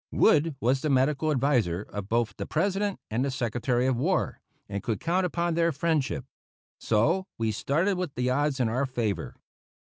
[0.11, 4.81] Wood was the medical adviser of both the President and the Secretary of War, and
[4.81, 6.25] could count upon their friendship.
[6.79, 9.35] So we started with the odds in our favor.